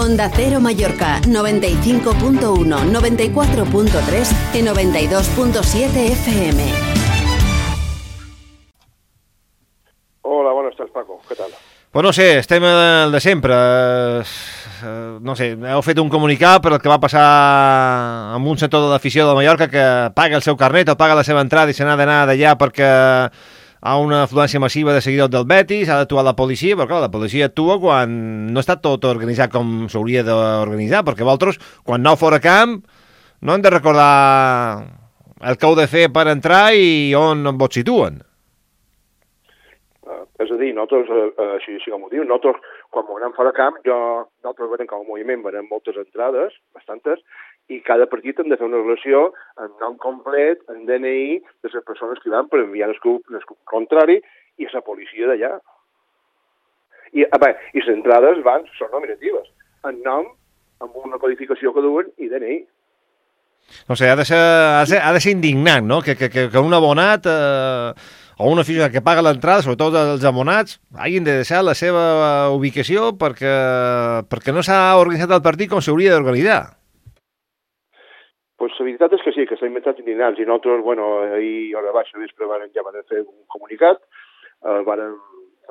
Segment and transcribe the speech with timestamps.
[0.00, 6.62] Onda Cero Mallorca 95.1, 94.3 y 92.7 FM.
[10.22, 11.20] Hola, buenas tardes, Paco.
[11.28, 11.50] ¿Qué tal?
[11.92, 13.52] Pues no sé, estem el de sempre.
[13.52, 14.22] Eh,
[15.20, 18.88] no sé, heu fet un comunicat per el que va passar amb un sector de
[18.94, 19.84] l'afició de Mallorca que
[20.16, 22.88] paga el seu carnet o paga la seva entrada i se n'ha d'anar d'allà perquè
[23.80, 27.12] a una afluència massiva de seguidors del Betis, ha d'actuar la policia, però clar, la
[27.12, 28.12] policia actua quan
[28.52, 32.82] no està tot organitzat com s'hauria d'organitzar, perquè vosaltres, quan aneu fora camp,
[33.40, 34.10] no hem de recordar
[35.40, 38.20] el que heu de fer per entrar i on vos situen.
[40.04, 42.60] Uh, és a dir, nosaltres, uh, així, així com ho diu, nosaltres,
[42.92, 43.96] quan anem fora camp, jo,
[44.44, 47.24] nosaltres veiem com a moviment, veiem moltes entrades, bastantes,
[47.70, 49.28] i cada partit hem de fer una relació
[49.62, 53.44] en nom complet, en DNI, de les persones que van per enviar el club, el
[53.46, 54.18] club contrari
[54.58, 55.52] i la policia d'allà.
[57.14, 59.46] I, a veure, i les entrades van, són nominatives,
[59.86, 60.26] en nom,
[60.82, 62.58] amb una codificació que duen i DNI.
[63.86, 66.00] No sé, ha de ser, ha de ser, ha de ser indignant, no?
[66.02, 67.92] Que, que, que, que un abonat eh,
[68.40, 72.02] o un aficionat que paga l'entrada, sobretot els abonats, hagin de deixar la seva
[72.56, 73.54] ubicació perquè,
[74.26, 76.79] perquè no s'ha organitzat el partit com s'hauria d'organitzar
[78.60, 81.94] pues la veritat és que sí, que s'ha inventat indignants i nosaltres, bueno, ahir hora
[81.96, 84.02] baixa vespre van, ja van fer un comunicat,
[84.68, 85.00] el van,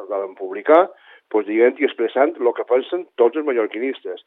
[0.00, 0.86] el van publicar,
[1.28, 4.24] pues, dient i expressant el que pensen tots els mallorquinistes.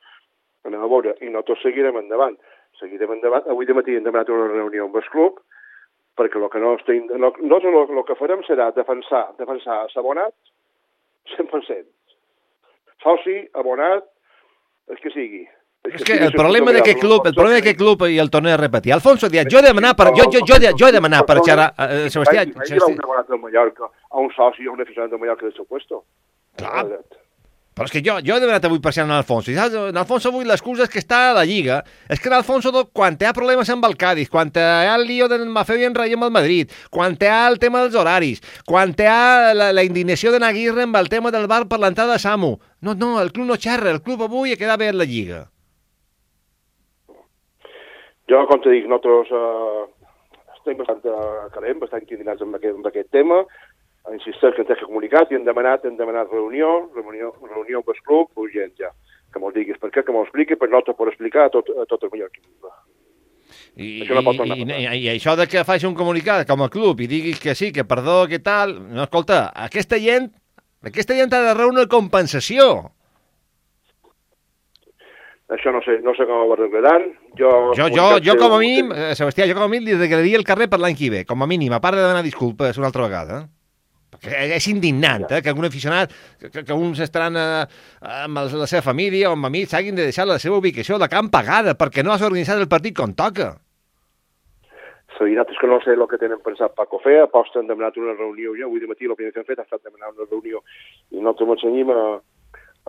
[0.70, 2.38] Anem a veure, i nosaltres seguirem endavant.
[2.78, 3.48] Seguirem endavant.
[3.50, 5.40] Avui de matí hem demanat una reunió amb el club,
[6.22, 7.10] perquè el que no estem...
[7.16, 10.38] No, nosaltres el, el que farem serà defensar, defensar l'abonat
[11.34, 11.90] 100%.
[13.02, 14.06] Soci, abonat,
[14.94, 15.48] el que sigui,
[15.90, 18.94] és que el problema d'aquest club, el problema d'aquest club, i el torno a repetir,
[18.94, 22.06] Alfonso Díaz, jo he demanat per, jo, jo, jo, jo he demanat per xerrar, eh,
[22.14, 22.46] Sebastià...
[22.46, 25.56] Ahir va un abonat del Mallorca, a un soci, a un aficionat del Mallorca del
[25.58, 26.04] seu puesto.
[26.62, 26.86] Clar,
[27.72, 29.98] però és que jo, jo he demanat avui per xerrar en Alfonso, i saps, en
[29.98, 31.78] Alfonso avui l'excusa és que està a la Lliga,
[32.12, 35.46] és que en Alfonso, quan té problemes amb el Cádiz, quan té el lío del
[35.50, 39.08] Mafeu i en Rai amb el Madrid, quan té el tema dels horaris, quan té
[39.08, 42.94] la, la indignació de Naguirre amb el tema del bar per l'entrada de Samu, no,
[42.94, 45.46] no, el club no xerra, el club avui ha quedat bé en la Lliga.
[48.32, 50.10] Jo, com te dic, nosaltres eh,
[50.56, 53.42] estem bastant eh, calent, bastant indignats amb aquest, amb aquest tema,
[54.16, 58.00] insisteix que ens que comunicat i hem demanat, hem demanat reunió, reunió, reunió amb el
[58.08, 58.94] club, urgent ja,
[59.34, 59.80] que mos diguis.
[59.82, 62.72] Per què, que m'ho expliqui, per nosaltres per explicar a tot, a tot el mallorquinisme.
[63.76, 67.04] I, això no i, i, I això de que faci un comunicat com a club
[67.04, 68.78] i diguis que sí, que perdó, que tal...
[68.92, 70.32] No, escolta, aquesta gent,
[70.88, 72.92] aquesta gent ha de rebre una compensació
[75.52, 77.10] això no sé, no sé com ho arreglaran.
[77.38, 80.40] Jo, jo, jo, jo com a mínim, eh, Sebastià, jo com a mínim li regalaria
[80.40, 82.92] el carrer per l'any que ve, com a mínim, a part de demanar disculpes una
[82.92, 83.42] altra vegada.
[84.12, 87.66] Perquè és indignant, eh, que un aficionat, que, que uns estaran eh,
[88.24, 91.32] amb la seva família o amb amics s'hagin de deixar la seva ubicació, la camp
[91.32, 93.54] pagada, perquè no has organitzat el partit com toca.
[95.22, 97.98] La veritat és que no sé el que tenen pensat Paco fer, aposta han demanat
[98.02, 100.26] una reunió ja, avui de matí la primer que han fet ha estat demanar una
[100.26, 100.64] reunió
[101.14, 102.06] i nosaltres ens a,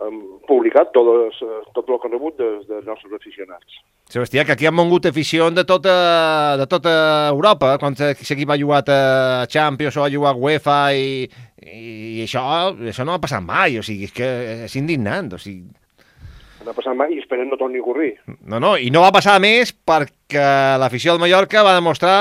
[0.01, 1.37] hem publicat tot,
[1.75, 3.77] tot el que han rebut dels, dels nostres aficionats.
[4.09, 5.93] Sebastià, que aquí han vengut afició de tota,
[6.59, 6.95] de tota
[7.29, 11.29] Europa, quan l'equip ha jugat a Champions o ha jugat a UEFA i,
[11.61, 12.43] i això,
[12.73, 14.33] això no ha passat mai, o sigui, és que
[14.67, 15.69] és indignant, o sigui...
[16.63, 18.13] No ha passat mai i esperem no torni a ocorrir.
[18.47, 22.19] No, no, i no va passar més perquè l'afició del Mallorca va demostrar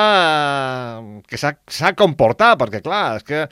[0.98, 3.44] eh, que s'ha comportat, perquè clar, és que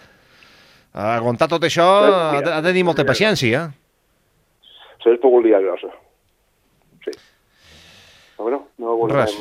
[0.91, 3.69] aguantar tot això ha de, ha de tenir molta paciència.
[3.69, 3.80] Eh?
[5.23, 5.93] Pogut liar grossa.
[7.05, 7.13] Sí.
[8.37, 9.21] Però bueno, no volem...
[9.21, 9.37] Res.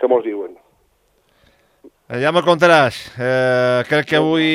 [0.00, 0.56] Què mos diuen?
[2.04, 2.98] Eh, ja me contaràs.
[3.16, 4.48] Eh, crec que avui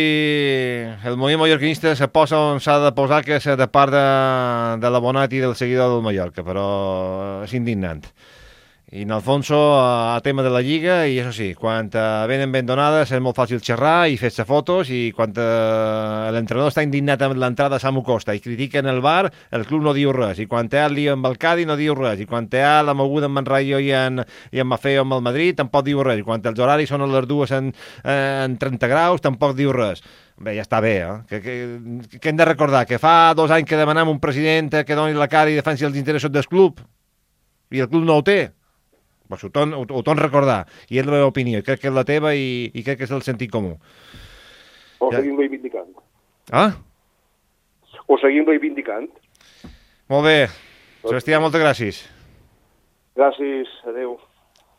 [1.10, 4.04] el moviment mallorquinista se posa on s'ha de posar, que és de part de,
[4.84, 6.68] de l'abonat i del seguidor del Mallorca, però
[7.48, 8.06] és indignant.
[8.92, 11.92] I en Alfonso, a, a tema de la Lliga, i això sí, quan
[12.26, 16.82] venen ben donades és molt fàcil xerrar i fer-se fotos, i quan uh, l'entrenador està
[16.82, 20.42] indignat amb l'entrada a Samu Costa i critiquen el bar, el club no diu res,
[20.42, 22.98] i quan té el lío amb el Cadi no diu res, i quan té la
[22.98, 26.24] moguda amb en Rayo i en, i en Mafeo amb el Madrid tampoc diu res,
[26.24, 27.70] i quan els horaris són a les dues en,
[28.02, 30.02] en 30 graus tampoc diu res.
[30.42, 31.16] Bé, ja està bé, eh?
[31.30, 31.64] Que, que,
[32.18, 32.88] que hem de recordar?
[32.90, 36.00] Que fa dos anys que demanem un president que doni la cara i defensi els
[36.00, 36.82] interessos del club,
[37.70, 38.48] i el club no ho té
[39.30, 40.64] Pues ho, torn, ho, ho torn recordar.
[40.90, 41.62] I és la meva opinió.
[41.66, 43.76] Crec que és la teva i, i crec que és el sentit comú.
[44.98, 45.20] O ja.
[45.20, 45.92] seguim reivindicant.
[46.50, 46.72] Ah?
[48.10, 49.06] O seguim reivindicant.
[50.10, 50.40] Molt bé.
[51.04, 52.02] Sebastià, moltes gràcies.
[53.20, 53.70] Gràcies.
[53.94, 54.18] Adéu.